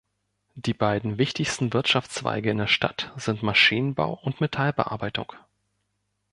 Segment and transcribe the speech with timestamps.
[0.55, 5.33] Die beiden wichtigsten Wirtschaftszweige in der Stadt sind Maschinenbau und Metallbearbeitung.